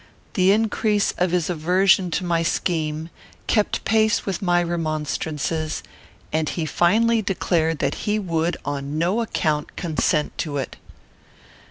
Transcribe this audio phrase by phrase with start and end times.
[0.33, 3.11] The increase of his aversion to my scheme
[3.45, 5.83] kept pace with my remonstrances,
[6.33, 10.75] and he finally declared that he would, on no account, consent to it.